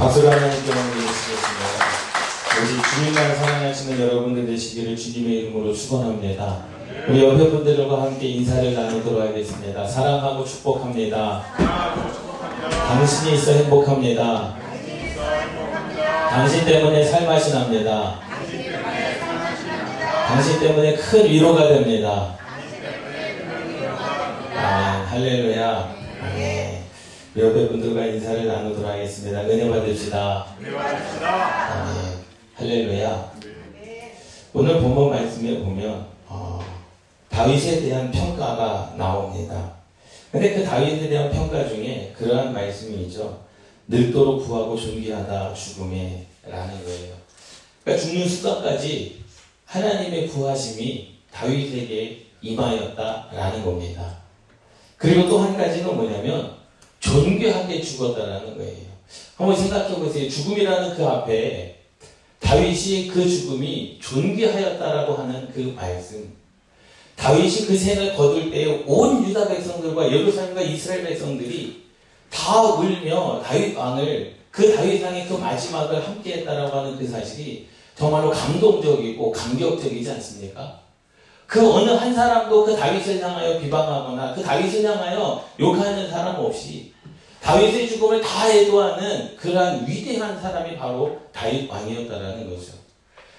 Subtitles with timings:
[0.00, 1.60] 박수를 하나님께 드리겠습니다.
[2.62, 6.56] 오직 주님만 사랑하시는 여러분들 되시기를 주님의 이름으로 축원합니다.
[7.06, 9.86] 우리 옆에 분들과 함께 인사를 나누도록 하겠습니다.
[9.86, 11.42] 사랑하고 축복합니다.
[12.88, 14.54] 당신이 있어 행복합니다.
[16.30, 18.20] 당신 때문에 삶맛이 납니다.
[20.28, 22.38] 당신 때문에 큰 위로가 됩니다.
[24.56, 25.06] 아멘.
[25.08, 25.99] 할렐루야.
[27.40, 27.42] 아멘.
[27.42, 29.40] 우리 옆에 분들과 인사를 나누도록 하겠습니다.
[29.42, 30.46] 은혜 받읍시다.
[30.62, 32.18] 아멘.
[32.54, 33.32] 할렐루야.
[34.52, 36.62] 오늘 본문 말씀에 보면 어,
[37.30, 39.72] 다윗에 대한 평가가 나옵니다.
[40.30, 43.40] 근데 그 다윗에 대한 평가 중에 그러한 말씀이 있죠.
[43.88, 47.14] 늙도록 구하고 존귀하다 죽음에 라는 거예요.
[47.82, 49.24] 그러니까 죽는 순간까지
[49.64, 54.18] 하나님의 구하심이 다윗에게 임하였다라는 겁니다.
[54.98, 56.59] 그리고 또 한 가지는 뭐냐면
[57.00, 58.90] 존귀하게 죽었다라는 거예요.
[59.36, 60.28] 한번 생각해 보세요.
[60.28, 61.76] 죽음이라는 그 앞에
[62.40, 66.32] 다윗이 그 죽음이 존귀하였다라고 하는 그 말씀.
[67.16, 71.84] 다윗이 그 생을 거둘 때 온 유다 백성들과 예루살렘과 이스라엘 백성들이
[72.30, 79.32] 다 울며 다윗 왕을 그 다윗 왕의 그 마지막을 함께했다라고 하는 그 사실이 정말로 감동적이고
[79.32, 80.80] 감격적이지 않습니까?
[81.50, 86.92] 그 어느 한 사람도 그 다윗을 향하여 비방하거나 그 다윗을 향하여 욕하는 사람 없이
[87.42, 92.74] 다윗의 죽음을 다 애도하는 그러한 위대한 사람이 바로 다윗 왕이었다라는 거죠.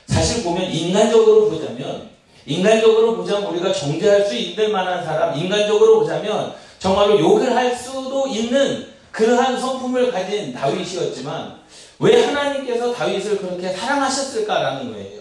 [0.07, 2.09] 사실 보면 인간적으로 보자면
[2.45, 8.87] 인간적으로 보자면 우리가 정죄할 수 있는 만한 사람, 인간적으로 보자면 정말로 욕을 할 수도 있는
[9.11, 11.61] 그러한 성품을 가진 다윗이었지만
[11.99, 15.20] 왜 하나님께서 다윗을 그렇게 사랑하셨을까라는 거예요.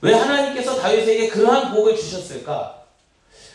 [0.00, 2.82] 왜 하나님께서 다윗에게 그러한 복을 주셨을까?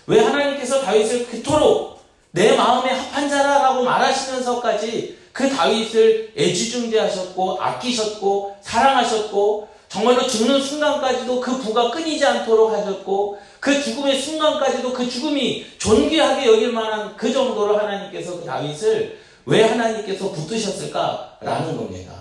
[0.08, 10.26] 왜 하나님께서 다윗을 그토록 내 마음에 합한 자라라고 말하시면서까지 그 다윗을 애지중지하셨고 아끼셨고 사랑하셨고 정말로
[10.26, 17.16] 죽는 순간까지도 그 부가 끊이지 않도록 하셨고 그 죽음의 순간까지도 그 죽음이 존귀하게 여길 만한
[17.18, 22.21] 그 정도로 하나님께서 그 다윗을 왜 하나님께서 붙드셨을까라는 겁니다.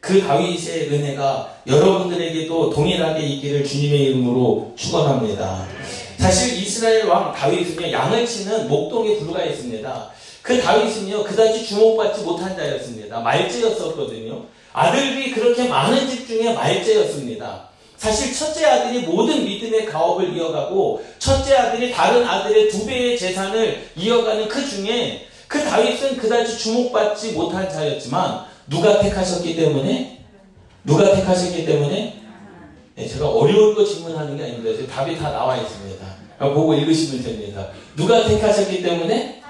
[0.00, 5.66] 그 다윗의 은혜가 여러분들에게도 동일하게 있기를 주님의 이름으로 축원합니다.
[6.18, 10.10] 사실 이스라엘 왕 다윗은요 양을 치는 목동에 불과했습니다.
[10.42, 13.20] 그 다윗은요 그다지 주목받지 못한 자였습니다.
[13.20, 14.44] 말제였었거든요.
[14.72, 17.68] 아들이 그렇게 많은 집 중에 말제였습니다.
[17.98, 24.48] 사실 첫째 아들이 모든 믿음의 가업을 이어가고 첫째 아들이 다른 아들의 두 배의 재산을 이어가는
[24.48, 30.24] 그 중에 그 다윗은 그다지 주목받지 못한 자였지만 누가 택하셨기 때문에
[30.84, 32.20] 누가 택하셨기 때문에
[32.94, 34.86] 네, 제가 어려운 거 질문하는 게 아닙니다.
[34.94, 36.06] 답이 다 나와 있습니다.
[36.38, 37.68] 보고 읽으시면 됩니다.
[37.96, 39.42] 누가 택하셨기 때문에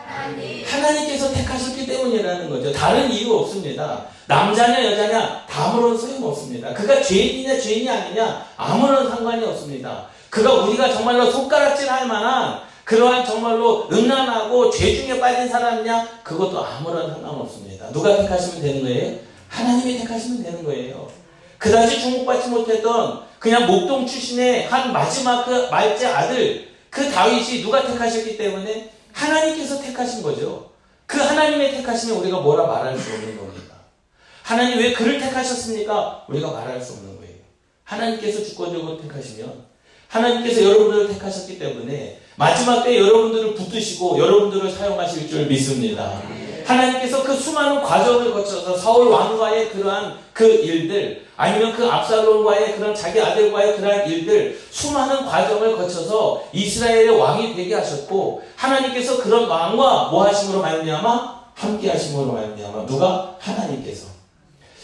[0.67, 2.73] 하나님께서 택하셨기 때문이라는 거죠.
[2.73, 4.07] 다른 이유 없습니다.
[4.27, 6.73] 남자냐 여자냐 아무런 소용 없습니다.
[6.73, 10.07] 그가 죄인이냐 죄인이 아니냐 아무런 상관이 없습니다.
[10.31, 17.11] 그가 우리가 정말로 손가락질 할 만한 그러한 정말로 음란하고 죄 중에 빠진 사람이냐 그것도 아무런
[17.11, 17.93] 상관없습니다.
[17.93, 19.19] 누가 택하시면 되는 거예요?
[19.49, 21.09] 하나님이 택하시면 되는 거예요.
[21.59, 28.37] 그다지 주목받지 못했던 그냥 목동 출신의 한 마지막 그 말째 아들 그 다윗이 누가 택하셨기
[28.37, 30.71] 때문에 하나님께서 택하신 거죠.
[31.07, 33.77] 그 하나님의 택하시면 우리가 뭐라 말할 수 없는 겁니다.
[34.43, 36.25] 하나님 왜 그를 택하셨습니까?
[36.29, 37.35] 우리가 말할 수 없는 거예요.
[37.85, 39.65] 하나님께서 주권적으로 택하시면
[40.09, 46.23] 하나님께서 여러분들을 택하셨기 때문에 마지막 때 여러분들을 붙드시고 여러분들을 사용하실 줄 믿습니다.
[46.65, 53.21] 하나님께서 그 수많은 과정을 거쳐서 사울 왕과의 그러한 그 일들 아니면 그 압살롬과의 그런 자기
[53.21, 60.63] 아들과의 그러한 일들 수많은 과정을 거쳐서 이스라엘의 왕이 되게 하셨고 하나님께서 그런 왕과 뭐 하심으로
[60.63, 64.07] 말미암아 함께 하심으로 말미암아 누가 하나님께서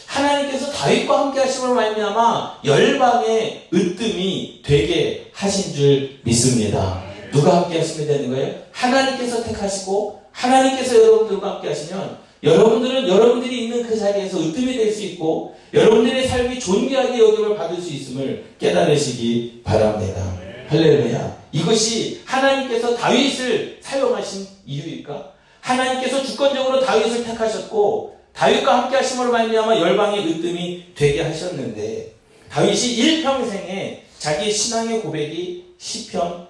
[0.06, 7.06] 하나님께서 다윗과 함께 하심으로 말미암아 열방의 으뜸이 되게 하신 줄 믿습니다.
[7.32, 8.54] 누가 함께 하시면 되는 거예요?
[8.72, 15.54] 하나님께서 택하시고 하나님께서 여러분들과 함께 하시면 여러분들은 여러분들이 있는 그 자리에서 으뜸이 될 수 있고
[15.75, 20.37] 여러분들의 삶이 존귀하게 여김을 받을 수 있음을 깨달으시기 바랍니다.
[20.69, 21.37] 할렐루야.
[21.52, 25.32] 이것이 하나님께서 다윗을 사용하신 이유일까?
[25.61, 32.12] 하나님께서 주권적으로 다윗을 택하셨고 다윗과 함께 하심으로 말미암아 열방의 으뜸이 되게 하셨는데
[32.50, 36.46] 다윗이 일평생에 자기의 신앙의 고백이 시편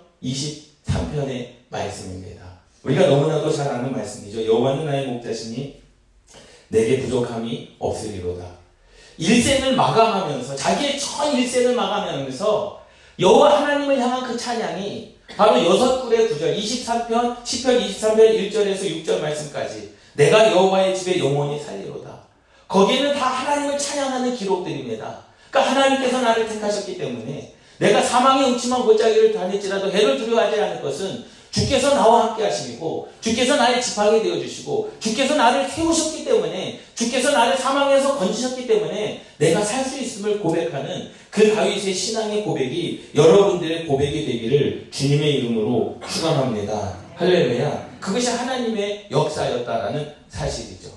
[0.96, 2.44] 23편의 말씀입니다.
[2.82, 4.46] 우리가 너무나도 잘 아는 말씀이죠.
[4.46, 5.82] 여호와는 나의 목자시니
[6.68, 8.44] 내게 부족함이 없으리로다.
[9.18, 12.86] 일생을 마감하면서 자기의 전 일생을 마감하면서
[13.18, 19.94] 여호와 하나님을 향한 그 찬양이 바로 여섯 굴의 구절 23편 10편 23편 1절에서 6절 말씀까지
[20.14, 22.26] 내가 여호와의 집에 영원히 살리로다.
[22.68, 25.24] 거기에는 다 하나님을 찬양하는 기록들입니다.
[25.50, 31.94] 그러니까 하나님께서 나를 택하셨기 때문에 내가 사망의 음침한 골짜기를 다닐지라도 해를 두려워하지 않을 것은 주께서
[31.94, 38.18] 나와 함께 하시고 주께서 나의 지팡이 되어 주시고 주께서 나를 세우셨기 때문에 주께서 나를 사망에서
[38.18, 45.34] 건지셨기 때문에 내가 살 수 있음을 고백하는 그 다윗의 신앙의 고백이 여러분들의 고백이 되기를 주님의
[45.36, 46.96] 이름으로 축원합니다.
[47.14, 47.96] 할렐루야.
[48.00, 50.90] 그것이 하나님의 역사였다라는 사실이죠.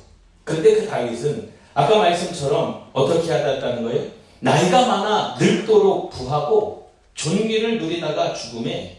[0.44, 4.19] 그런데 그 다윗은 아까 말씀처럼 어떻게 하다는 거예요?
[4.40, 8.98] 나이가 많아 늙도록 부하고 존귀를 누리다가 죽음에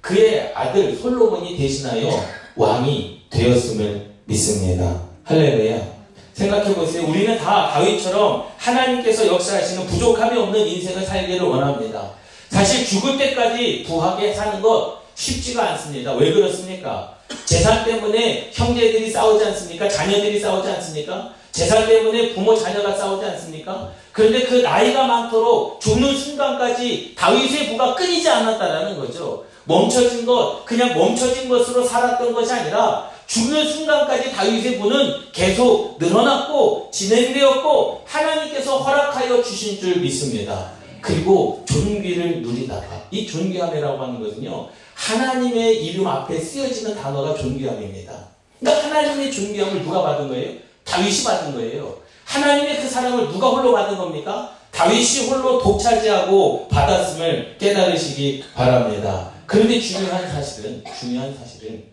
[0.00, 2.10] 그의 아들 솔로몬이 대신하여
[2.56, 5.00] 왕이 되었음을 믿습니다.
[5.24, 5.80] 할렐루야.
[6.34, 7.06] 생각해 보세요.
[7.08, 12.10] 우리는 다 다윗처럼 하나님께서 역사하시는 부족함이 없는 인생을 살기를 원합니다.
[12.50, 16.12] 사실 죽을 때까지 부하게 사는 것 쉽지가 않습니다.
[16.14, 17.16] 왜 그렇습니까?
[17.44, 19.88] 재산 때문에 형제들이 싸우지 않습니까?
[19.88, 21.34] 자녀들이 싸우지 않습니까?
[21.52, 23.92] 재산 때문에 부모 자녀가 싸우지 않습니까?
[24.10, 29.44] 그런데 그 나이가 많도록 죽는 순간까지 다윗의 부가 끊이지 않았다라는 거죠.
[29.64, 38.02] 멈춰진 것, 그냥 멈춰진 것으로 살았던 것이 아니라 죽는 순간까지 다윗의 부는 계속 늘어났고 진행되었고
[38.04, 40.72] 하나님께서 허락하여 주신 줄 믿습니다.
[41.00, 48.12] 그리고 존귀를 누리다가 이 존귀함이라고 하는 것은요 하나님의 이름 앞에 쓰여지는 단어가 존귀함입니다.
[48.60, 50.52] 그러니까 하나님의 존귀함을 누가 받은 거예요?
[50.84, 51.96] 다윗이 받은 거예요.
[52.24, 54.56] 하나님의 그 사랑을 누가 홀로 받은 겁니까?
[54.70, 59.30] 다윗이 홀로 독차지하고 받았음을 깨달으시기 바랍니다.
[59.46, 61.84] 그런데 중요한 사실은 중요한 사실은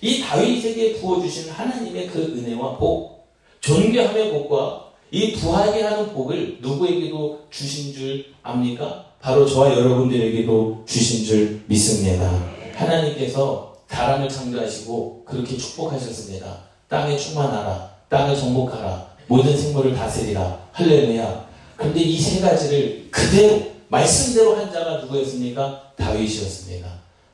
[0.00, 3.28] 이 다윗에게 부어주신 하나님의 그 은혜와 복,
[3.60, 9.06] 존귀함의 복과 이 부하게 하는 복을 누구에게도 주신 줄 압니까?
[9.20, 12.30] 바로 저와 여러분들에게도 주신 줄 믿습니다.
[12.74, 16.58] 하나님께서 사람을 창조하시고 그렇게 축복하셨습니다.
[16.88, 20.58] 땅에 충만하라, 땅에 정복하라, 모든 생물을 다스리라.
[20.72, 21.46] 할렐루야.
[21.76, 25.92] 그런데 이 세 가지를 그대로 말씀대로 한 자가 누구였습니까?
[25.96, 26.88] 다윗이었습니다.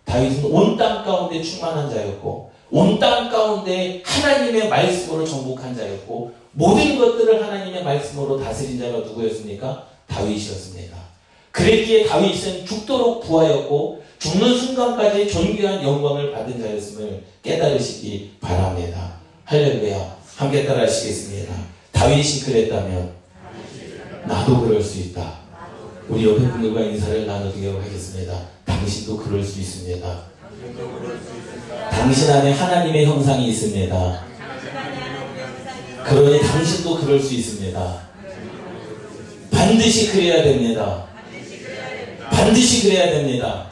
[0.04, 7.42] 다윗은 온 땅 가운데 충만한 자였고 온 땅 가운데 하나님의 말씀으로 정복한 자였고 모든 것들을
[7.44, 9.86] 하나님의 말씀으로 다스린 자가 누구였습니까?
[10.06, 10.96] 다윗이었습니다.
[11.52, 19.14] 그랬기에 다윗은 죽도록 부하였고 죽는 순간까지 존귀한 영광을 받은 자였음을 깨달으시기 바랍니다.
[19.44, 20.13] 할렐루야.
[20.36, 21.54] 함께 따라 하시겠습니다.
[21.92, 23.12] 다윗이 그랬다면
[24.26, 25.44] 나도 그럴 수 있다.
[26.08, 28.40] 우리 옆에 분들과 인사를 나누도록 하겠습니다.
[28.64, 30.22] 당신도 그럴 수 있습니다.
[31.90, 34.24] 당신 안에 하나님의 형상이 있습니다.
[36.04, 38.04] 그러니 당신도 그럴 수 있습니다.
[39.50, 41.06] 반드시 그래야 됩니다.
[42.30, 43.70] 반드시 그래야 됩니다.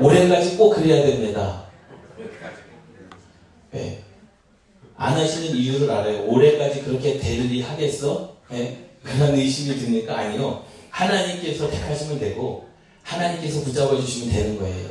[0.00, 1.64] 올해까지 꼭 그래야 됩니다.
[3.72, 4.04] 네.
[4.96, 6.24] 안 하시는 이유를 알아요.
[6.26, 8.36] 올해까지 그렇게 되리 하겠어?
[8.50, 8.90] 네.
[9.02, 10.64] 그런 의심이 드니까 아니요.
[10.90, 12.68] 하나님께서 택하시면 되고
[13.02, 14.88] 하나님께서 붙잡아 주시면 되는 거예요.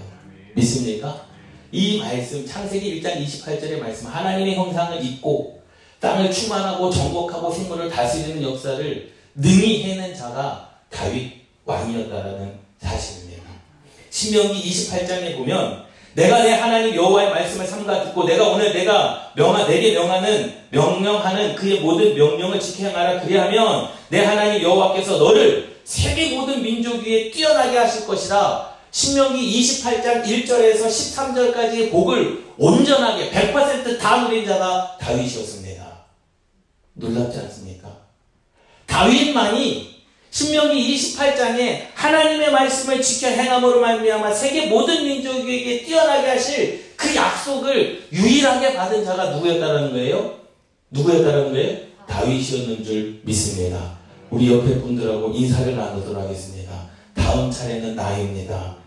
[0.54, 1.26] 믿습니까?
[1.72, 5.62] 이 말씀 창세기 1장 28절의 말씀 하나님의 형상을 잊고
[6.00, 11.32] 땅을 충만하고 정복하고 생물을 다스리는 역사를 능히 해낸 자가 다윗
[11.66, 13.44] 왕이었다라는 사실입니다.
[14.12, 19.94] 신명기 28장에 보면 내가 내 하나님 여호와의 말씀을 삼가 듣고 내가 오늘 내가 명하 내게
[19.94, 27.04] 명하는 명령하는 그의 모든 명령을 지켜 행하라 그리하면 내 하나님 여호와께서 너를 세계 모든 민족
[27.04, 35.84] 위에 뛰어나게 하실 것이라 신명기 28장 1절에서 13절까지의 복을 온전하게 100%다 누린 자가 다윗이었습니다.
[36.94, 37.90] 놀랍지 않습니까?
[38.86, 39.93] 다윗만이
[40.34, 48.74] 신명기 28장에 하나님의 말씀을 지켜 행함으로 말미암아 세계 모든 민족에게 뛰어나게 하실 그 약속을 유일하게
[48.74, 50.40] 받은 자가 누구였다는 거예요?
[50.90, 51.78] 누구였다는 거예요?
[52.08, 54.00] 다윗이었는 줄 믿습니다.
[54.32, 56.90] 우리 옆에 분들하고 인사를 나누도록 하겠습니다.
[57.14, 58.78] 다음 차례는 나입니다.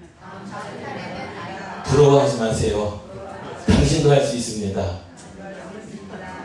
[1.85, 3.01] 부러워하지 마세요.
[3.69, 4.99] 당신도 할 수 있습니다.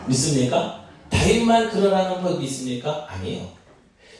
[0.06, 0.86] 믿습니까?
[1.10, 3.08] 다윗만 그러라는 법 믿습니까?
[3.10, 3.61] 아니에요.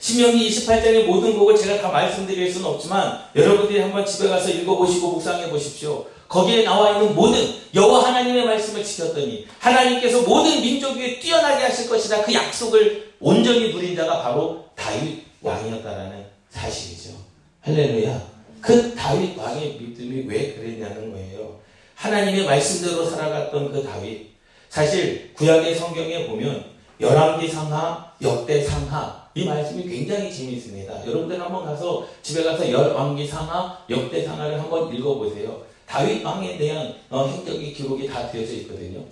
[0.02, 5.50] 신명기 28장의 모든 곡을 제가 다 말씀드릴 수는 없지만 여러분들이 한번 집에 가서 읽어보시고 묵상해
[5.52, 6.08] 보십시오.
[6.28, 12.24] 거기에 나와 있는 모든 여호와 하나님의 말씀을 지켰더니 하나님께서 모든 민족 위에 뛰어나게 하실 것이다.
[12.24, 17.12] 그 약속을 온전히 누린 자가 바로 다윗 왕이었다라는 사실이죠.
[17.62, 18.22] 할렐루야.
[18.60, 21.60] 그 다윗 왕의 믿음이 왜 그랬냐는 거예요.
[21.94, 24.32] 하나님의 말씀대로 살아갔던 그 다윗.
[24.70, 26.66] 사실 구약의 성경에 보면
[27.00, 31.08] 열왕기 상하, 역대 상하 이 말씀이 굉장히 재미있습니다.
[31.08, 35.62] 여러분들 한번 가서 집에 가서 열왕기 상하, 역대 상하를 한번 읽어보세요.
[35.86, 39.04] 다윗 왕에 대한 어, 행적인 기록이 다 되어져 있거든요.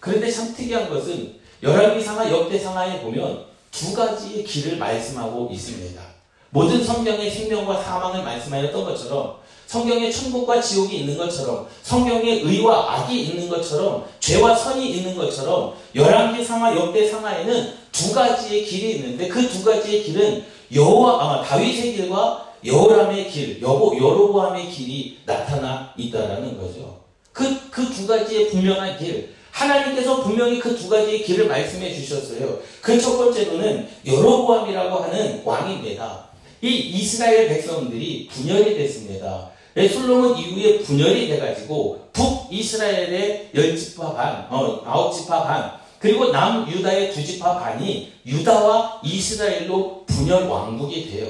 [0.00, 6.02] 그런데 참 특이한 것은 열왕기 상하 역대 상하에 보면 두 가지의 길을 말씀하고 있습니다.
[6.50, 9.36] 모든 성경의 생명과 사망을 말씀하였던 것처럼
[9.66, 16.44] 성경에 천국과 지옥이 있는 것처럼 성경에 의와 악이 있는 것처럼 죄와 선이 있는 것처럼 열왕기
[16.44, 20.44] 상하 역대 상하에는 두 가지의 길이 있는데 그 두 가지의 길은
[20.74, 27.00] 여호와 아, 다윗의 길과 여호람의 길, 여보 여로보암의 길이 나타나 있다라는 거죠.
[27.32, 32.58] 그 그 두 가지의 분명한 길, 하나님께서 분명히 그 두 가지의 길을 말씀해 주셨어요.
[32.80, 36.26] 그 첫 번째로는 여로보암이라고 하는 왕입니다.
[36.62, 39.50] 이 이스라엘 백성들이 분열이 됐습니다.
[39.92, 47.12] 솔로몬 이후에 분열이 돼가지고 북 이스라엘의 열 지파 반, 어, 아홉 지파 반, 그리고 남유다의
[47.12, 51.28] 두 지파 반이 유다와 이스라엘로 분열 왕국이 돼요.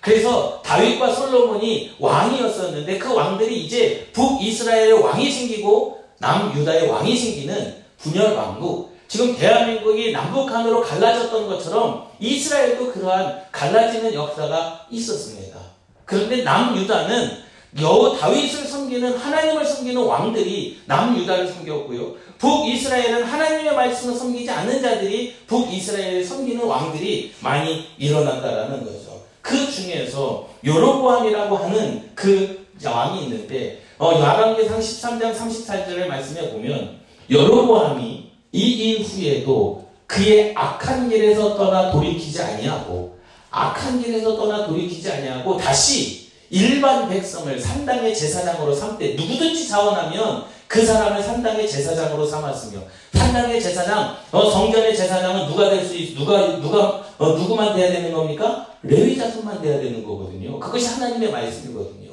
[0.00, 8.98] 그래서 다윗과 솔로몬이 왕이었었는데 그 왕들이 이제 북이스라엘의 왕이 생기고 남유다의 왕이 생기는 분열 왕국.
[9.06, 15.60] 지금 대한민국이 남북한으로 갈라졌던 것처럼 이스라엘도 그러한 갈라지는 역사가 있었습니다.
[16.04, 17.47] 그런데 남유다는
[17.80, 22.14] 여호 다윗을 섬기는 하나님을 섬기는 왕들이 남유다를 섬겼고요.
[22.38, 29.22] 북이스라엘은 하나님의 말씀을 섬기지 않는 자들이 북이스라엘을 섬기는 왕들이 많이 일어났다라는 거죠.
[29.42, 36.98] 그 중에서 요로보암이라고 하는 그 왕이 있는데 어, 야광계상 13장 34절의 말씀에 보면
[37.30, 38.60] 여로보암이 이
[38.90, 43.18] 일 후에도 그의 악한 길에서 떠나 돌이키지 아니하고
[43.50, 51.22] 악한 길에서 떠나 돌이키지 아니하고 다시 일반 백성을 산당의 제사장으로 삼되 누구든지 자원하면 그 사람을
[51.22, 52.80] 산당의 제사장으로 삼았으며
[53.14, 58.12] 산당의 제사장 어, 성전의 제사장은 누가 될 수 있, 누가 누가 어, 누구만 돼야 되는
[58.12, 58.66] 겁니까?
[58.82, 60.58] 레위 자손만 돼야 되는 거거든요.
[60.60, 62.08] 그것이 하나님의 말씀이거든요.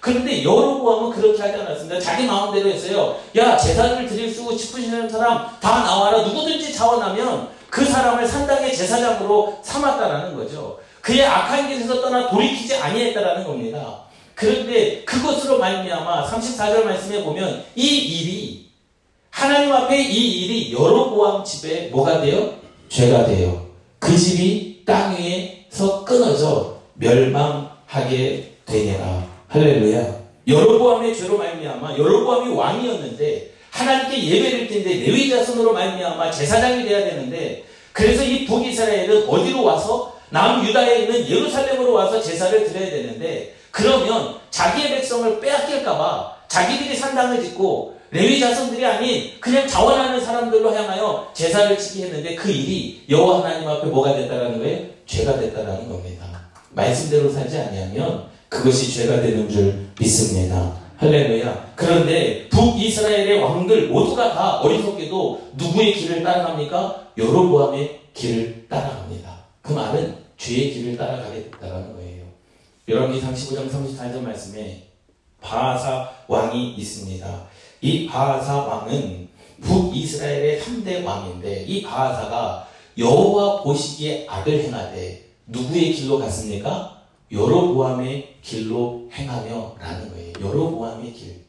[0.00, 2.00] 그런데 여로보암은 그렇게 하지 않았습니다.
[2.00, 3.16] 자기 마음대로 했어요.
[3.36, 6.22] 야 제사를 드릴 수 싶으시는 사람 다 나와라.
[6.22, 10.78] 누구든지 자원하면 그 사람을 산당의 제사장으로 삼았다라는 거죠.
[11.00, 14.04] 그의 악한 길에서 떠나 돌이키지 아니했다라는 겁니다.
[14.34, 18.66] 그런데 그것으로 말미암아 34절 말씀에 보면 이 일이
[19.30, 22.54] 하나님 앞에 이 일이 여로보암 집에 뭐가 돼요?
[22.88, 23.66] 죄가 돼요.
[23.98, 29.26] 그 집이 땅 위에서 끊어져 멸망하게 되니라.
[29.48, 30.20] 할렐루야.
[30.48, 38.24] 여로보암의 죄로 말미암아 여로보암이 왕이었는데 하나님께 예배를 드는데 레위 자손으로 말미암아 제사장이 돼야 되는데 그래서
[38.24, 46.36] 이 북이스라엘은 어디로 와서 남유다에 있는 예루살렘으로 와서 제사를 드려야 되는데 그러면 자기의 백성을 빼앗길까봐
[46.48, 53.04] 자기들이 산당을 짓고 레위 자손들이 아닌 그냥 자원하는 사람들로 향하여 제사를 치게 했는데 그 일이
[53.08, 54.86] 여호와 하나님 앞에 뭐가 됐다라는 거예요?
[55.06, 56.26] 죄가 됐다라는 겁니다.
[56.70, 60.72] 말씀대로 살지 아니하면 그것이 죄가 되는 줄 믿습니다.
[60.96, 61.72] 할렐루야.
[61.76, 67.12] 그런데 북이스라엘의 왕들 모두가 다 어리석게도 누구의 길을 따라갑니까?
[67.16, 69.30] 여로보암의 길을 따라갑니다.
[69.62, 72.24] 그 말은 죄의 길을 따라가게 됐다는 거예요.
[72.88, 74.88] 여러분기 35장 34절 말씀에
[75.42, 77.46] 바하사 왕이 있습니다.
[77.82, 79.28] 이 바하사 왕은
[79.60, 87.02] 북이스라엘의 3대 왕인데 이 바하사가 여호와 보시기에 악을 행하되 누구의 길로 갔습니까?
[87.30, 90.32] 여로보암의 길로 행하며 라는 거예요.
[90.40, 91.40] 여로보암의 길.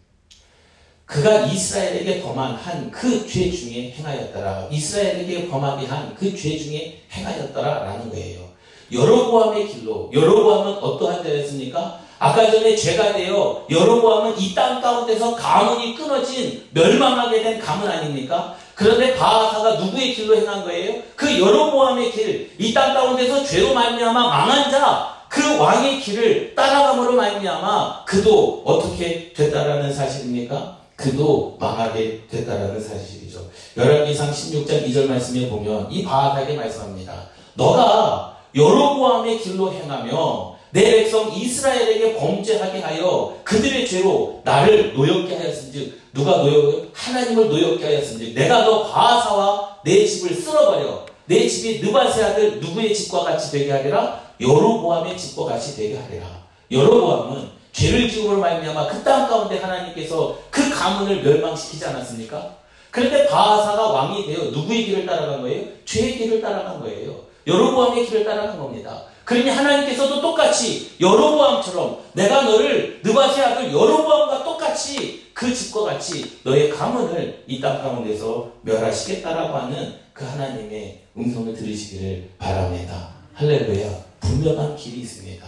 [1.05, 4.67] 그가 이스라엘에게 범한 한그죄 중에 행하였더라.
[4.69, 8.50] 이스라엘에게 범하게 한 그 죄 중에 행하였더라 라는 거예요.
[8.91, 11.99] 여로보암의 길로 여로보암은 어떠한 자였습니까?
[12.19, 18.55] 아까 전에 죄가 되어 여로보암은 이 땅 가운데서 가문이 끊어진 멸망하게 된 가문 아닙니까?
[18.75, 21.01] 그런데 바하사가 누구의 길로 행한 거예요?
[21.15, 28.03] 그 여로보암의 길, 이 땅 가운데서 죄로 말미암아 망한 자, 그 왕의 길을 따라감으로 말미암아
[28.05, 30.77] 그도 어떻게 됐다라는 사실입니까?
[30.95, 33.39] 그도 망하게 됐다라는 사실이죠.
[33.77, 37.13] 열왕기상 16장 2절 말씀에 보면 이 바하에게 말씀합니다.
[37.55, 46.37] 너가 여로보암의 길로 행하며 내 백성 이스라엘에게 범죄하게 하여 그들의 죄로 나를 노엽게 하였은즉 누가
[46.37, 52.93] 노엽 하나님을 노엽게 하였은즉 내가 너 바하사와 내 집을 쓸어버려 내 집이 느바세 아들 누구의
[52.93, 56.25] 집과 같이 되게 하리라 여로보암의 집과 같이 되게 하리라
[56.71, 62.55] 여로보암은 죄를 지음으로 말미암아 그 땅 가운데 하나님께서 그 가문을 멸망시키지 않았습니까?
[62.91, 65.65] 그런데 바하사가 왕이 되어 누구의 길을 따라간 거예요?
[65.85, 67.15] 죄의 길을 따라간 거예요.
[67.47, 69.03] 여로보암의 길을 따라간 겁니다.
[69.25, 77.43] 그러니 하나님께서도 똑같이 여로보암처럼 내가 너를 느바세 아들 여로보암과 똑같이 그 집과 같이 너의 가문을
[77.47, 83.15] 이 땅 가운데서 멸하시겠다라고 하는 그 하나님의 음성을 들으시기를 바랍니다.
[83.33, 83.89] 할렐루야.
[84.19, 85.45] 분명한 길이 있습니다.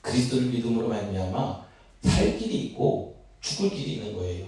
[0.00, 1.60] 그리스도를 믿음으로 말미암아
[2.04, 4.46] 살 길이 있고 죽을 길이 있는 거예요.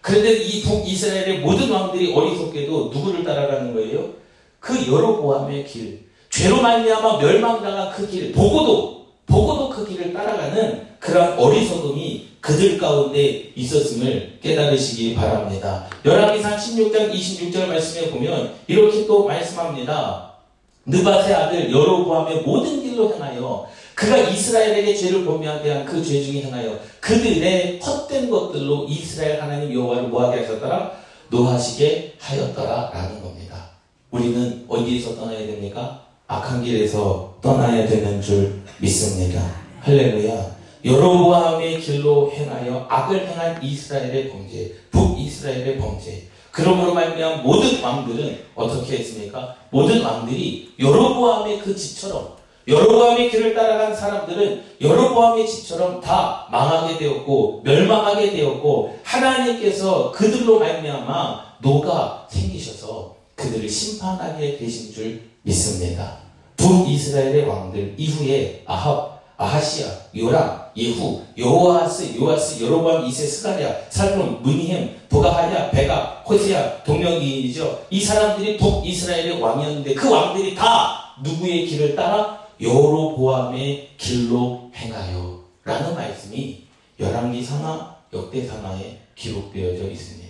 [0.00, 4.19] 그런데 이 북이스라엘의 모든 왕들이 어리석게도 누구를 따라가는 거예요?
[4.60, 12.28] 그 여로보암의 길, 죄로 말미암아 멸망당한 그 길, 보고도 보고도 그 길을 따라가는 그런 어리석음이
[12.40, 15.86] 그들 가운데 있었음을 깨달으시기 바랍니다.
[16.04, 20.30] 열왕기상 16장 26절 말씀에 보면 이렇게 또 말씀합니다.
[20.86, 27.80] 느바세 아들 여로보암의 모든 길로 행하여 그가 이스라엘에게 죄를 범하게 한그 죄 중에 행하여 그들의
[27.80, 30.92] 헛된 것들로 이스라엘 하나님 여호와를 뭐하게 하셨더라?
[31.28, 33.69] 노하시게 하였더라라는 겁니다.
[34.10, 36.02] 우리는 어디에서 떠나야 됩니까?
[36.26, 39.42] 악한 길에서 떠나야 되는 줄 믿습니다.
[39.80, 40.60] 할렐루야.
[40.84, 46.28] 여로보암의 길로 행하여 악을 행한 이스라엘의 범죄, 북이스라엘의 범죄.
[46.50, 49.54] 그러므로 말미암 모든 왕들은 어떻게 했습니까?
[49.70, 58.30] 모든 왕들이 여로보암의 그 짓처럼 여로보암의 길을 따라간 사람들은 여로보암의 집처럼 다 망하게 되었고 멸망하게
[58.32, 66.18] 되었고 하나님께서 그들로 말미암아 노가 생기셔서 그들을 심판하게 되신 줄 믿습니다.
[66.56, 75.70] 북이스라엘의 왕들 이후에 아합, 아하시야, 요람, 예후, 여호아스, 요아스, 여로보암, 이세, 스가랴, 살룸, 므나헴, 브가히야,
[75.70, 77.86] 베가, 호세아, 동명이인이죠.
[77.88, 86.66] 이 사람들이 북이스라엘의 왕이었는데 그 왕들이 다 누구의 길을 따라 여로보암의 길로 행하여 라는 말씀이
[86.98, 90.29] 열왕기 상하 역대상하에 기록되어져 있습니다.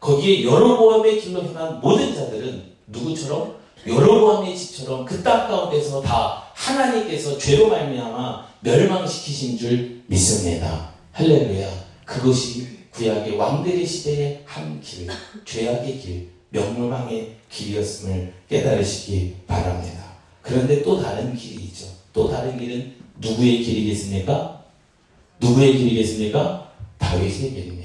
[0.00, 7.68] 거기에 여로보암의 길로 행한 모든 자들은 누구처럼 여로보암의 집처럼 그 땅 가운데서 다 하나님께서 죄로
[7.68, 10.90] 말미암아 멸망시키신 줄 믿습니다.
[11.12, 11.68] 할렐루야.
[12.04, 15.06] 그것이 구약의 왕들의 시대의 한 길,
[15.44, 20.04] 죄악의 길, 명망의 길이었음을 깨달으시기 바랍니다.
[20.42, 21.86] 그런데 또 다른 길이 있죠.
[22.12, 24.64] 또 다른 길은 누구의 길이겠습니까?
[25.40, 26.70] 누구의 길이겠습니까?
[26.98, 27.75] 다윗의 길입니다.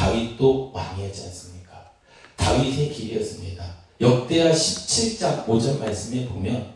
[0.00, 1.90] 다윗도 왕이었지 않습니까?
[2.36, 3.62] 다윗의 길이었습니다.
[4.00, 6.72] 역대하 17장 5절 말씀에 보면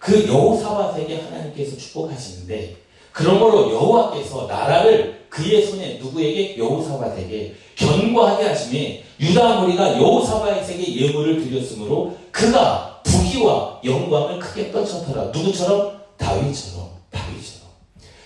[0.00, 2.76] 그 여호사밧에게 하나님께서 축복하시는데
[3.12, 13.00] 그러므로 여호와께서 나라를 그의 손에 누구에게 여호사밧에게 견고하게 하심에 유다 무리가 여호사밧에게 예물을 드렸으므로 그가
[13.04, 15.26] 부귀와 영광을 크게 떨쳤더라.
[15.26, 16.00] 누구처럼?
[16.16, 16.90] 다윗처럼.
[17.10, 17.70] 다윗처럼.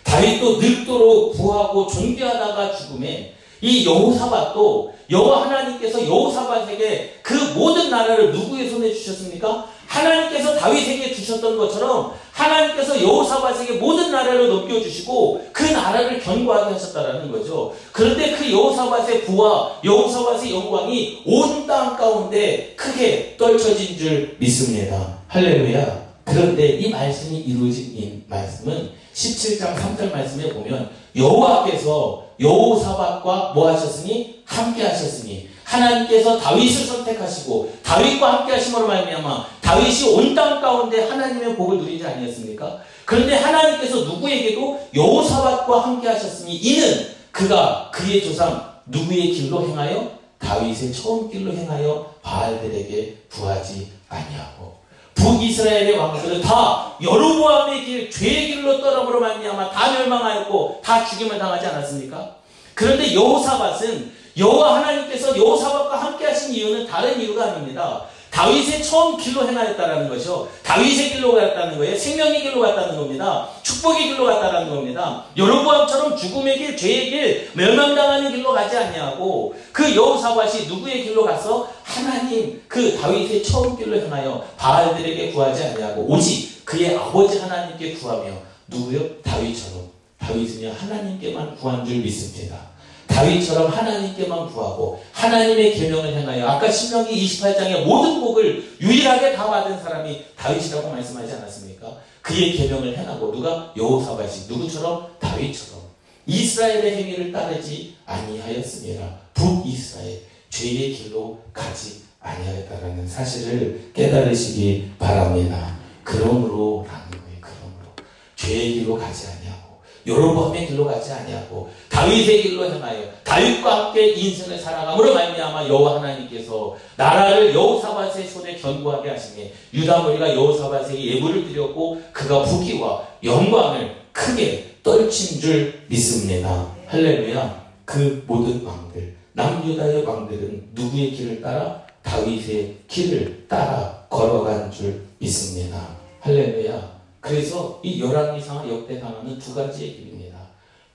[0.02, 8.92] 다윗도 늙도록 구하고 존귀하다가 죽음에 이 여호사밧도 여호와 하나님께서 여호사밧에게 그 모든 나라를 누구의 손에
[8.92, 9.66] 주셨습니까?
[9.86, 17.74] 하나님께서 다윗에게 주셨던 것처럼 하나님께서 여호사밧에게 모든 나라를 넘겨주시고 그 나라를 견고하게 하셨다라는 거죠.
[17.92, 25.18] 그런데 그 여호사밧의 부와 여호사밧의 영광이 온 땅 가운데 크게 떨쳐진 줄 믿습니다.
[25.28, 26.10] 할렐루야.
[26.24, 34.42] 그런데 이 말씀이 이루어진 이 말씀은 17장 3절 말씀에 보면 여호와께서 여호사밧과 뭐 하셨으니?
[34.44, 35.48] 함께 하셨으니.
[35.64, 42.78] 하나님께서 다윗을 선택하시고 다윗과 함께 하심으로 말미암아 다윗이 온 땅 가운데 하나님의 복을 누리지 아니었습니까?
[43.04, 50.18] 그런데 하나님께서 누구에게도 여호사밧과 함께 하셨으니 이는 그가 그의 조상 누구의 길로 행하여?
[50.40, 54.74] 다윗의 처음 길로 행하여 바알들에게 구하지 아니하고
[55.20, 62.36] 북이스라엘의 왕들은 다 여로보암의 길, 죄의 길로 떠남으로 말미암아 다 멸망하였고 다 죽임을 당하지 않았습니까?
[62.74, 68.04] 그런데 여호사밧은 여호와 하나님께서 여호사밧과 함께 하신 이유는 다른 이유가 아닙니다.
[68.30, 70.48] 다윗의 처음 길로 행하였다는 것이요.
[70.62, 71.98] 다윗의 길로 갔다는 거예요.
[71.98, 73.48] 생명의 길로 갔다는 겁니다.
[73.80, 75.24] 축복의 길로 갔다는 겁니다.
[75.36, 82.62] 여로보암처럼 죽음의 길, 죄의 길, 멸망당하는 길로 가지 않냐고 그 여호사밧이 누구의 길로 가서 하나님
[82.68, 88.32] 그 다윗의 처음 길로 행하여 바알들에게 구하지 않냐고 오직 그의 아버지 하나님께 구하며
[88.68, 89.20] 누구요?
[89.22, 92.70] 다윗처럼 다윗은요 하나님께만 구한 줄 믿습니다.
[93.08, 100.24] 다윗처럼 하나님께만 구하고 하나님의 계명을 행하여 아까 신명기 28장의 모든 복을 유일하게 다 받은 사람이
[100.36, 101.88] 다윗이라고 말씀하지 않았습니까?
[102.22, 105.80] 그의 계명을 행하고 누가 여호사밧이 누구처럼 다윗처럼
[106.26, 109.18] 이스라엘의 행위를 따르지 아니하였습니다.
[109.34, 115.78] 북이스라엘 죄의 길로 가지 아니하였다라는 사실을 깨달으시기 바랍니다.
[116.04, 117.40] 그러므로 라는 거예요.
[117.40, 117.94] 그러므로
[118.36, 119.69] 죄의 길로 가지 아니하고
[120.06, 127.54] 여로보암의 길로 가지 아니하고 다윗의 길로 행하여 다윗과 함께 인생을 살아감으로 말미암아 여호와 하나님께서 나라를
[127.54, 135.80] 여호사밧의 손에 견고하게 하시니 유다 머리가 여호사밧에게 예물을 드렸고 그가 부귀와 영광을 크게 떨친 줄
[135.88, 136.66] 믿습니다.
[136.86, 137.60] 할렐루야.
[137.84, 145.96] 그 모든 왕들 남유다의 왕들은 누구의 길을 따라 다윗의 길을 따라 걸어간 줄 믿습니다.
[146.20, 146.99] 할렐루야.
[147.20, 150.38] 그래서 이 열왕기상하 역대상하는 두 가지의 길입니다.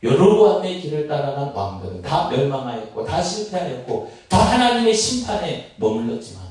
[0.04, 6.44] 여로보암의 길을 따라간 왕들은 다 멸망하였고 다 실패하였고 다 하나님의 심판에 머물렀지만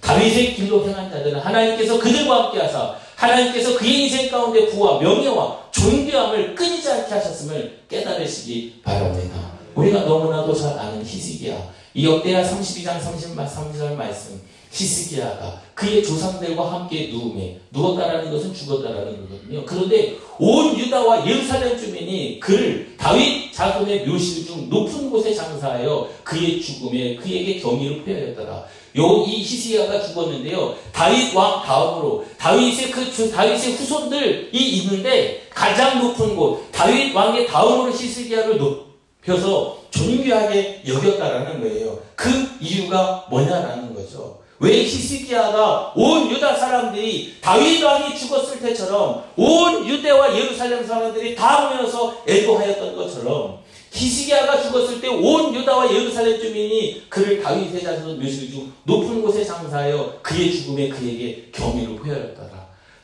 [0.00, 6.54] 다윗의 길로 행한 자들은 하나님께서 그들과 함께 하사 하나님께서 그의 인생 가운데 부와 명예와 존귀함을
[6.54, 9.52] 끊이지 않게 하셨음을 깨달으시기 바랍니다.
[9.74, 11.56] 우리가 너무나도 잘 아는 히스기야
[11.94, 14.40] 이 역대하 32장 30절 말씀
[14.72, 19.64] 히스기야가 그의 조상들과 함께 누움에 누웠다라는 것은 죽었다라는 거거든요.
[19.66, 27.16] 그런데 온 유다와 예루살렘 주민이 그를 다윗 자손의 묘실 중 높은 곳에 장사하여 그의 죽음에
[27.16, 28.64] 그에게 경의를 표하였더라.
[28.96, 30.74] 요이 히스기야가 죽었는데요.
[30.92, 38.58] 다윗 왕 다음으로 다윗의 그 다윗의 후손들이 있는데 가장 높은 곳 다윗 왕의 다음으로 히스기야를
[38.58, 41.98] 높여서 존귀하게 여겼다라는 거예요.
[42.14, 42.28] 그
[42.60, 44.41] 이유가 뭐냐라는 거죠.
[44.62, 52.22] 왜 히스기야가 온 유다 사람들이 다윗 왕이 죽었을 때처럼 온 유대와 예루살렘 사람들이 다 모여서
[52.28, 53.58] 애도하였던 것처럼
[53.90, 60.20] 히스기야가 죽었을 때 온 유다와 예루살렘 주민이 그를 다윗의 자손 묘실 중 높은 곳에 장사하여
[60.22, 62.61] 그의 죽음에 그에게 경의를 표하였더라.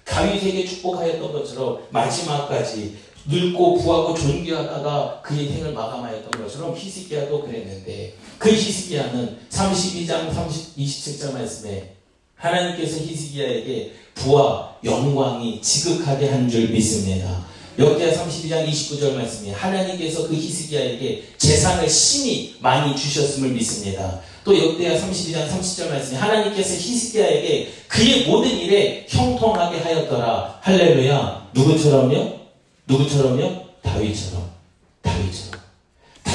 [0.08, 9.38] 다윗에게 축복하였던 것처럼 마지막까지 늙고 부하고 존귀하다가 그의 생을 마감하였던 것처럼 히스기야도 그랬는데 그 히스기야는
[9.50, 11.94] 32장 30, 27절 말씀에
[12.36, 17.46] 하나님께서 히스기야에게 부와 영광이 지극하게 한 줄 믿습니다.
[17.78, 24.20] 역대하 32장 29절 말씀에 하나님께서 그 히스기야에게 재산을 심히 많이 주셨음을 믿습니다.
[24.48, 30.60] 또 역대하 32장 30절 말씀에 하나님께서 히스기야에게 그의 모든 일에 형통하게 하였더라.
[30.62, 31.50] 할렐루야.
[31.52, 32.38] 누구처럼요?
[32.86, 33.62] 누구처럼요?
[33.82, 34.47] 다윗처럼.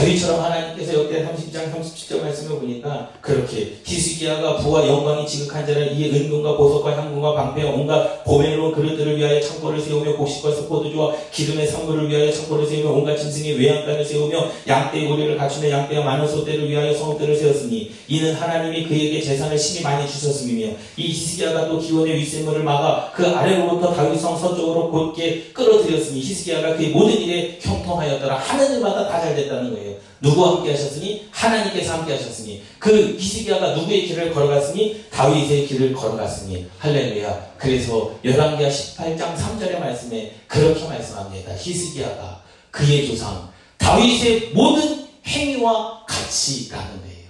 [0.03, 6.57] 다윗처럼 하나님께서 역대 30장 37절 말씀을 보니까 그렇게 히스기야가 부와 영광이 지극한 자는 이에 은금과
[6.57, 12.67] 보석과 향금과 방패와 온갖 고멜로 그릇들을 위하여 창고를 세우며 곡식과 스포드주와 기름의 선물을 위하여 창고를
[12.67, 18.33] 세우며 온갖 짐승의 외양간을 세우며 양떼의 우리를 갖추며 양떼와 많은 소떼를 위하여 성읍들을 세웠으니 이는
[18.33, 24.37] 하나님이 그에게 재산을 심히 많이 주셨음이며 이 히스기야가 또 기원의 윗샘물을 막아 그 아래로부터 다윗성
[24.37, 29.92] 서쪽으로 곧게 끌어들였으니 히스기야가 그의 모든 일에 형통하였더라 하는 일마다 다 잘 됐다는 거예요.
[30.21, 37.53] 누구와 함께 하셨으니 하나님께서 함께 하셨으니 그 히스기야가 누구의 길을 걸어갔으니 다윗의 길을 걸어갔으니 할렐루야.
[37.57, 41.53] 그래서 열왕기하 18장 3절의 말씀에 그렇게 말씀합니다.
[41.57, 47.29] 히스기야가 그의 조상 다윗의 모든 행위와 같이 라는 거예요.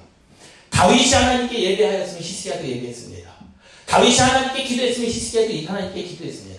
[0.69, 3.31] 다윗이 하나님께 예배하였으면 히스기야도 예배했습니다.
[3.85, 6.52] 다윗이 하나님께 기도했으면 히스기야도 하나님께 기도했습니다.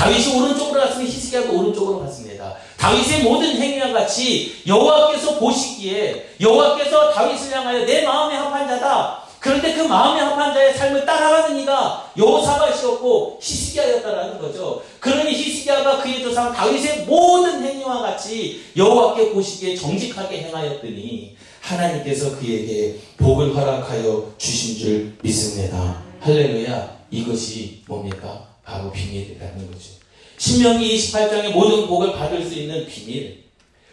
[0.00, 2.56] 다윗이 오른쪽으로 갔으면 히스기야도 오른쪽으로 갔습니다.
[2.78, 9.24] 다윗의 모든 행위와 같이 여호와께서 보시기에 여호와께서 다윗을 향하여 내 마음에 합한 자다.
[9.38, 14.82] 그런데 그 마음에 합한 자의 삶을 따라가는 이가 여호사밧이었고 히스기야였다라는 거죠.
[15.00, 23.54] 그러니 히스기야가 그의 조상 다윗의 모든 행위와 같이 여호와께 보시기에 정직하게 행하였더니 하나님께서 그에게 복을
[23.54, 26.02] 허락하여 주신 줄 믿습니다.
[26.20, 27.00] 할렐루야.
[27.10, 28.49] 이것이 뭡니까?
[28.70, 29.90] 바로 비밀이라는 거죠.
[30.38, 33.40] 신명기 28장의 모든 복을 받을 수 있는 비밀.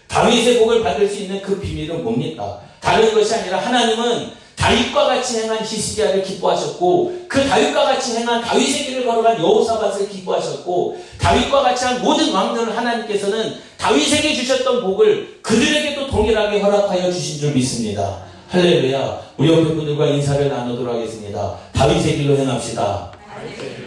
[0.07, 2.61] 다윗의 복을 받을 수 있는 그 비밀은 뭡니까?
[2.79, 9.05] 다른 것이 아니라 하나님은 다윗과 같이 행한 히스기야를 기뻐하셨고 그 다윗과 같이 행한 다윗의 길을
[9.05, 17.11] 걸어간 여호사밧을 기뻐하셨고 다윗과 같이 한 모든 왕들을 하나님께서는 다윗에게 주셨던 복을 그들에게도 동일하게 허락하여
[17.11, 18.23] 주신 줄 믿습니다.
[18.49, 19.27] 할렐루야.
[19.37, 21.57] 우리 옆에 분들과 인사를 나누도록 하겠습니다.
[21.73, 23.11] 다윗의 길로 행합시다.
[23.29, 23.86] 다윗의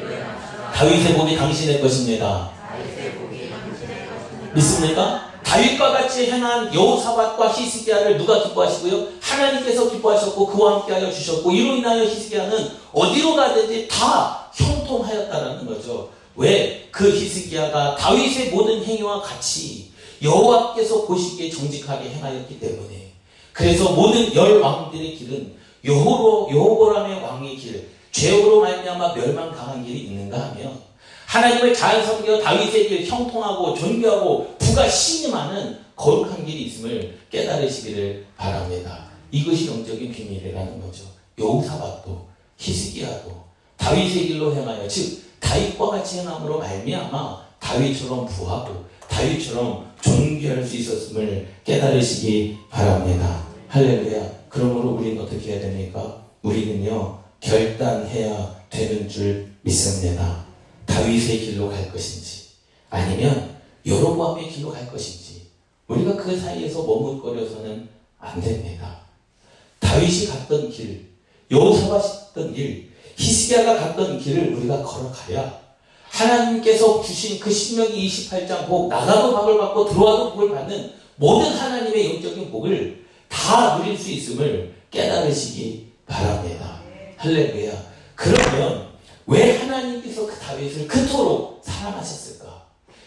[1.20, 2.50] 복이 당신의 것입니다.
[4.54, 5.30] 믿습니까?
[5.44, 9.08] 다윗과 같이 행한 여호사밧과 히스기야를 누가 기뻐하시고요?
[9.20, 16.08] 하나님께서 기뻐하셨고 그와 함께하여 주셨고 이로 인하여 히스기야는 어디로 가든지 다 형통하였다라는 거죠.
[16.36, 16.88] 왜?
[16.90, 19.90] 그 히스기야가 다윗의 모든 행위와 같이
[20.22, 23.12] 여호와께서 보시기에 정직하게 행하였기 때문에
[23.52, 27.19] 그래서 모든 열 왕들의 길은 여호로 여호보람의
[29.14, 30.78] 죄업으로 말미암아 멸망 당한 길이 있는가 하면
[31.26, 39.10] 하나님을 잘 섬겨 다윗의 길 형통하고 존귀하고 부가 신임하는 거룩한 길이 있음을 깨달으시기를 바랍니다.
[39.30, 41.04] 이것이 영적인 비밀이라는 거죠.
[41.38, 43.30] 여우사밧도 히스기야도
[43.76, 52.58] 다윗의 길로 행하여 즉 다윗과 같이 행함으로 말미암아 다윗처럼 부하고 다윗처럼 존귀할 수 있었음을 깨달으시기
[52.70, 53.44] 바랍니다.
[53.68, 54.40] 할렐루야.
[54.48, 56.24] 그러므로 우리는 어떻게 해야 됩니까?
[56.42, 60.44] 우리는요 결단해야 되는 줄 믿습니다.
[60.86, 62.50] 다윗의 길로 갈 것인지
[62.90, 65.48] 아니면 여로보암의 길로 갈 것인지
[65.86, 69.00] 우리가 그 사이에서 머뭇거려서는 안 됩니다.
[69.80, 71.08] 다윗이 갔던 길,
[71.50, 75.60] 여호사밧이 갔던 길, 히스기야가 갔던 길을 우리가 걸어가야
[76.10, 82.50] 하나님께서 주신 그 신명기 28장 복 나가도 복을 받고 들어와도 복을 받는 모든 하나님의 영적인
[82.50, 86.79] 복을 다 누릴 수 있음을 깨달으시기 바랍니다.
[87.20, 87.72] 할렐루야.
[88.14, 88.88] 그러면
[89.26, 92.62] 왜 하나님께서 그 다윗을 그토록 사랑하셨을까?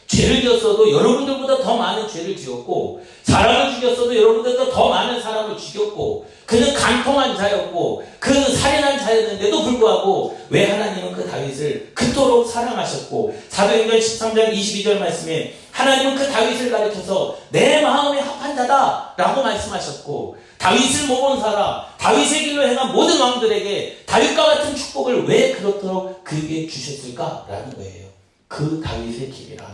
[0.05, 6.75] 죄를 지었어도 여러분들보다 더 많은 죄를 지었고 사람을 죽였어도 여러분들보다 더 많은 사람을 죽였고 그는
[6.75, 14.99] 간통한 자였고 그는 살인한 자였는데도 불구하고 왜 하나님은 그 다윗을 그토록 사랑하셨고 사도행전 13장 22절
[14.99, 22.65] 말씀에 하나님은 그 다윗을 가르쳐서 내 마음에 합한 자다라고 말씀하셨고 다윗을 모본 사람 다윗의 길로
[22.65, 28.07] 행한 모든 왕들에게 다윗과 같은 축복을 왜 그렇도록 그에게 주셨을까라는 거예요.
[28.47, 29.67] 그 다윗의 길이란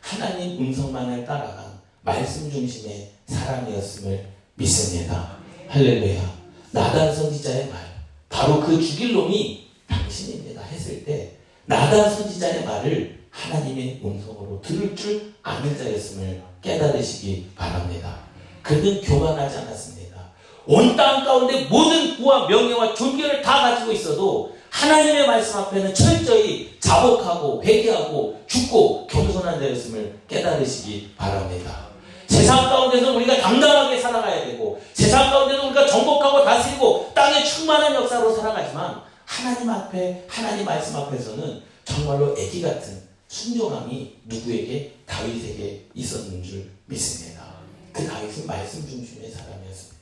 [0.00, 5.36] 하나님 음성만을 따라간 말씀 중심의 사람이었음을 믿습니다.
[5.68, 6.20] 할렐루야.
[6.72, 7.80] 나단 선지자의 말,
[8.28, 10.62] 바로 그 죽일 놈이 당신입니다.
[10.62, 18.18] 했을 때 나단 선지자의 말을 하나님의 음성으로 들을 줄 아는 자였음을 깨달으시기 바랍니다.
[18.62, 20.04] 그는 교만하지 않았습니다.
[20.66, 27.62] 온 땅 가운데 모든 부와 명예와 존귀를 다 가지고 있어도 하나님의 말씀 앞에는 철저히 자복하고
[27.62, 31.84] 회개하고 죽고 겸손한 자였음을 깨달으시기 바랍니다.
[32.26, 39.02] 세상 가운데서 우리가 당당하게 살아가야 되고 세상 가운데서 우리가 정복하고 다스리고 땅의 충만한 역사로 살아가지만
[39.24, 47.42] 하나님 앞에 하나님 말씀 앞에서는 정말로 애기 같은 순종함이 누구에게 다윗에게 있었는 줄 믿습니다.
[47.92, 49.93] 그 다윗은 말씀 중심의 사람이었습니다.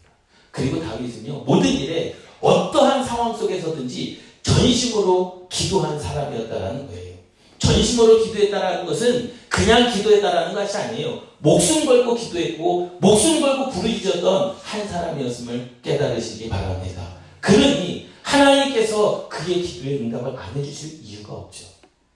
[0.53, 7.12] 그리고 다윗은요 모든 일에 어떠한 상황 속에서든지 전심으로 기도한 사람이었다라는 거예요.
[7.59, 11.23] 전심으로 기도했다라는 것은 그냥 기도했다라는 것이 아니에요.
[11.38, 17.17] 목숨 걸고 기도했고 목숨 걸고 부르짖었던 한 사람이었음을 깨달으시기 바랍니다.
[17.41, 21.67] 그러니 하나님께서 그의 기도에 응답을 안 해주실 이유가 없죠.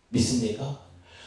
[0.09, 0.86] 믿습니까?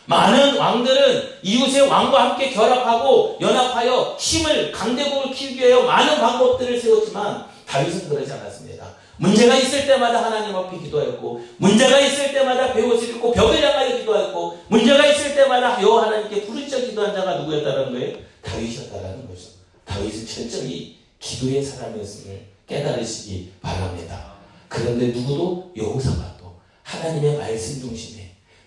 [0.09, 8.09] 많은 왕들은 이웃의 왕과 함께 결합하고 연합하여 힘을 강대국을 키우기 위하여 많은 방법들을 세웠지만 다윗은
[8.09, 8.87] 그러지 않았습니다.
[9.17, 15.05] 문제가 있을 때마다 하나님 앞에 기도했고 문제가 있을 때마다 배옷을 입고 벽을 향하여 기도했고 문제가
[15.05, 18.17] 있을 때마다 여호와 하나님께 부르짖어 기도한 자가 누구였다는 거예요?
[18.41, 19.49] 다윗이었다라는 거죠.
[19.85, 24.33] 다윗은 철저히 기도의 사람이었음을 깨달으시기 바랍니다.
[24.67, 28.18] 그런데 누구도 여호사밧도 하나님의 말씀 중심에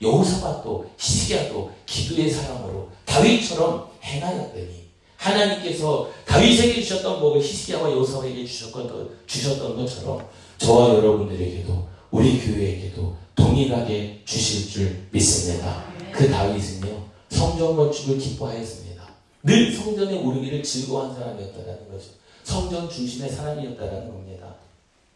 [0.02, 4.82] 여호사밧도 히스기야도 기도의 사람으로 다윗처럼 행하였더니
[5.16, 15.06] 하나님께서 다윗에게 주셨던 법을 히스기야와 여호사밧에게 주셨던 것처럼 저와 여러분들에게도 우리 교회에게도 동일하게 주실 줄
[15.10, 15.84] 믿습니다.
[16.10, 19.02] 그 다윗은요 성전 건축을 기뻐하였습니다.
[19.44, 22.10] 늘 성전에 오르기를 즐거워한 사람이었다는 거죠.
[22.44, 24.54] 성전 중심의 사람이었다는 겁니다.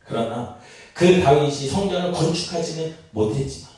[0.05, 0.57] 그러나
[0.95, 3.76] 그 다윗이 성전을 건축하지는 못했지만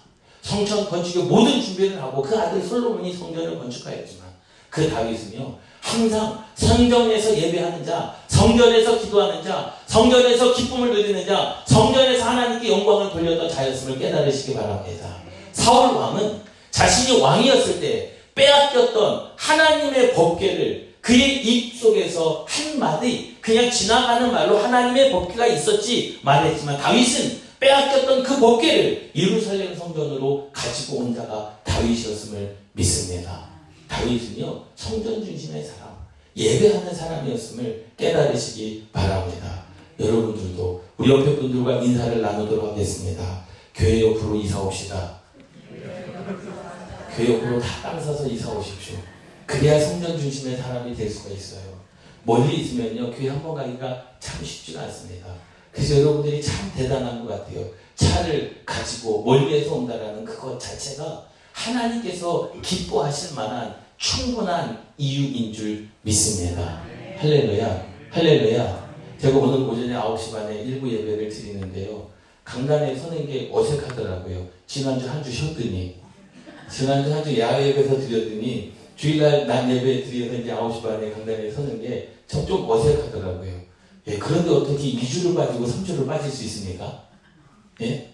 [0.49, 4.29] 성전 건축의 모든 준비를 하고 그 아들 솔로몬이 성전을 건축하였지만
[4.71, 12.71] 그 다윗은요 항상 성전에서 예배하는 자, 성전에서 기도하는 자, 성전에서 기쁨을 누리는 자, 성전에서 하나님께
[12.71, 15.17] 영광을 돌렸던 자였음을 깨달으시기 바랍니다.
[15.53, 24.59] 사울 왕은 자신이 왕이었을 때 빼앗겼던 하나님의 법궤를 그의 입 속에서 한마디 그냥 지나가는 말로
[24.59, 33.49] 하나님의 법궤가 있었지 말했지만 다윗은 빼앗겼던 그 법궤를 예루살렘 성전으로 가지고 온 자가 다윗이었음을 믿습니다.
[33.89, 35.97] 다윗은요 성전 중심의 사람,
[36.37, 39.65] 예배하는 사람이었음을 깨달으시기 바랍니다.
[39.99, 43.45] 여러분들도 우리 옆에 분들과 인사를 나누도록 하겠습니다.
[43.75, 45.19] 교회 옆으로 이사 옵시다.
[47.17, 48.97] 교회 옆으로 다 땅 사서 이사 오십시오.
[49.47, 51.79] 그래야 성전 중심의 사람이 될 수가 있어요.
[52.23, 55.27] 멀리 있으면요, 교회 한 번 가기가 참 쉽지가 않습니다.
[55.79, 57.65] 그래서 여러분들이 참 대단한 것 같아요.
[57.95, 66.83] 차를 가지고 멀리에서 온다라는 그것 자체가 하나님께서 기뻐하실 만한 충분한 이유인 줄 믿습니다.
[67.17, 67.87] 할렐루야.
[68.11, 68.89] 할렐루야.
[69.21, 72.09] 제가 오늘 오전에 9시 반에 일부 예배를 드리는데요.
[72.45, 74.47] 강단에 서는 게 어색하더라고요.
[74.67, 75.97] 지난주 한 주 쉬었더니,
[76.71, 81.81] 지난주 한 주 야외 예배에서 드렸더니, 주일날 난 예배 드려서 이제 9시 반에 강단에 서는
[81.81, 83.68] 게좀 어색하더라고요.
[84.09, 87.09] 예, 그런데 어떻게 2주를 빠지고 3주를 빠질 수 있습니까?
[87.83, 88.11] 예?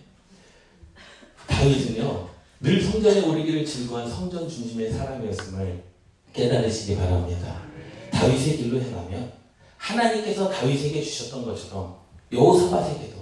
[1.47, 2.29] 다윗은요,
[2.61, 5.85] 늘 성전에 오르기를 즐거운 성전 중심의 사람이었음을
[6.33, 7.63] 깨달으시기 바랍니다.
[8.11, 9.33] 다윗의 길로 행하면
[9.77, 11.97] 하나님께서 다윗에게 주셨던 것처럼
[12.33, 13.17] 여호사밧에게도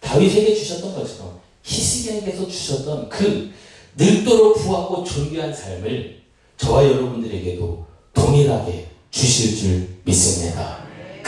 [0.00, 3.50] 다윗에게 주셨던 것처럼 히스기야에게서 주셨던 그
[3.96, 6.22] 늙도록 부하고 존귀한 삶을
[6.56, 10.81] 저와 여러분들에게도 동일하게 주실 줄 믿습니다.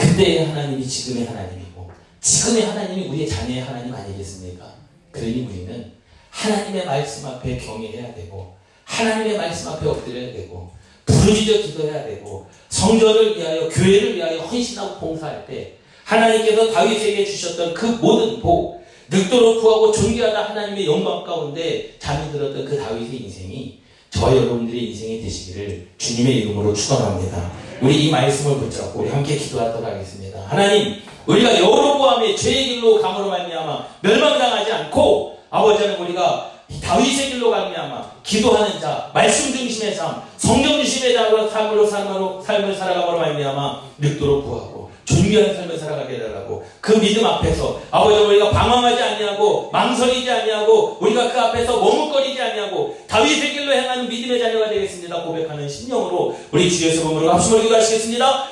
[0.05, 1.89] 그때의 하나님이 지금의 하나님이고
[2.21, 4.73] 지금의 하나님이 우리의 자녀의 하나님 아니겠습니까?
[5.11, 5.91] 그러니 우리는
[6.29, 10.69] 하나님의 말씀 앞에 경외해야 되고 하나님의 말씀 앞에 엎드려야 되고
[11.05, 18.39] 부르짖어 기도해야 되고 성전을 위하여 교회를 위하여 헌신하고 봉사할 때 하나님께서 다윗에게 주셨던 그 모든
[18.39, 23.79] 복, 늙도록 구하고 존귀하다 하나님의 영광 가운데 잠이 들었던 그 다윗의 인생이
[24.11, 27.64] 저와 여러분들의 인생이 되시기를 주님의 이름으로 축원합니다.
[27.81, 30.39] 우리 이 말씀을 붙잡고 함께 기도하도록 하겠습니다.
[30.47, 36.51] 하나님, 우리가 여로보암의 죄의 길로 감으로 말미암아 멸망당하지 않고 아버지는 우리가
[36.83, 43.19] 다윗의 길로 말미암아 기도하는 자, 말씀 중심의 삶, 성경 중심의 자로 삶으로 삶으로 삶을 살아감으로
[43.19, 46.65] 말미암아 늙도록 구하고 존귀한 삶을 살아가게 해달라고.
[46.81, 53.53] 그 믿음 앞에서 아버지 우리가 방황하지 아니하고 망설이지 아니하고 우리가 그 앞에서 머뭇거리지 아니하고 다윗의
[53.53, 55.23] 길로 행하는 믿음의 자녀가 되겠습니다.
[55.23, 58.49] 고백하는 심령으로 우리 주의 소금으로 합심을 기도하시겠습니다